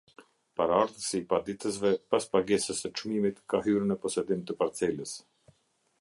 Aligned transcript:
Paraardhësi 0.59 1.19
i 1.23 1.25
paditësve 1.33 1.91
pas 2.15 2.27
pagesës 2.37 2.81
së 2.85 2.93
çmimit 3.01 3.39
ka 3.55 3.61
hyrë 3.69 3.91
të 3.93 3.99
posedim 4.07 4.45
të 4.49 4.61
parcelës. 4.63 5.17